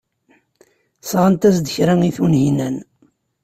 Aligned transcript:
Sɣant-as-d 1.09 1.67
kra 1.75 1.93
i 2.09 2.11
Tunhinan. 2.15 2.75